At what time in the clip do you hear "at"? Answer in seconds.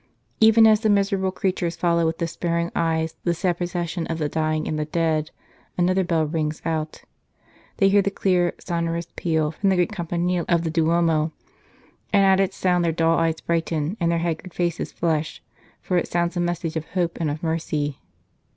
12.25-12.39